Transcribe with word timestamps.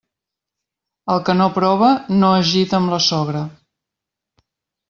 El 1.15 1.21
que 1.27 1.35
no 1.41 1.47
prova, 1.59 1.91
no 2.23 2.33
es 2.39 2.49
gita 2.55 2.81
amb 2.81 2.97
la 2.97 3.03
sogra. 3.11 3.47